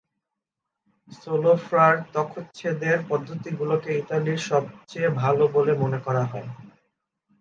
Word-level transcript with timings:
সোলোফ্রার 1.11 1.93
ত্বক্চ্ছেদের 2.13 2.97
পদ্ধতিগুলোকে 3.09 3.89
ইতালিতে 3.95 4.43
সবচেয়ে 4.49 5.09
ভাল 5.19 5.37
বলে 5.55 5.73
মনে 5.81 5.99
করা 6.05 6.23
হয়। 6.25 6.47